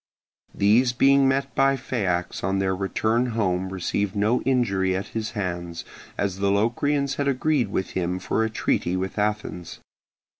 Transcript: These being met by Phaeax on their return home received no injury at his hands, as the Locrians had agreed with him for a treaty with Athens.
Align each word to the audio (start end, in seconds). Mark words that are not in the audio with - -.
These 0.55 0.93
being 0.93 1.27
met 1.27 1.53
by 1.53 1.75
Phaeax 1.75 2.43
on 2.43 2.57
their 2.57 2.75
return 2.75 3.27
home 3.37 3.69
received 3.71 4.15
no 4.15 4.41
injury 4.41 4.95
at 4.95 5.09
his 5.09 5.33
hands, 5.37 5.85
as 6.17 6.39
the 6.39 6.49
Locrians 6.49 7.17
had 7.17 7.27
agreed 7.27 7.67
with 7.67 7.91
him 7.91 8.17
for 8.17 8.43
a 8.43 8.49
treaty 8.49 8.97
with 8.97 9.19
Athens. 9.19 9.79